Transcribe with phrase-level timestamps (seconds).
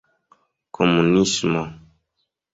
[0.75, 1.63] komunismo